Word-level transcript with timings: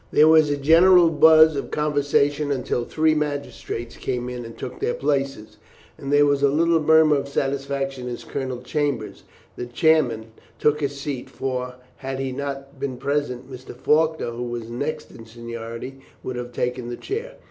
There 0.11 0.27
was 0.27 0.49
a 0.49 0.57
general 0.57 1.11
buzz 1.11 1.55
of 1.55 1.69
conversation 1.69 2.49
until 2.49 2.85
three 2.85 3.13
magistrates 3.13 3.97
came 3.97 4.29
in 4.29 4.45
and 4.45 4.57
took 4.57 4.79
their 4.79 4.95
places, 4.95 5.57
and 5.95 6.11
there 6.11 6.25
was 6.25 6.41
a 6.41 6.47
little 6.49 6.79
murmur 6.81 7.17
of 7.17 7.27
satisfaction 7.29 8.07
as 8.09 8.23
Colonel 8.23 8.61
Chambers, 8.63 9.21
the 9.55 9.67
chairman, 9.67 10.31
took 10.57 10.81
his 10.81 10.99
seat; 10.99 11.29
for, 11.29 11.75
had 11.97 12.17
he 12.17 12.31
not 12.31 12.79
been 12.79 12.97
present, 12.97 13.47
Mr. 13.51 13.75
Faulkner, 13.75 14.31
who 14.31 14.41
was 14.45 14.71
next 14.71 15.11
in 15.11 15.27
seniority, 15.27 15.99
would 16.23 16.35
have 16.35 16.51
taken 16.51 16.89
the 16.89 16.97
chair. 16.97 17.35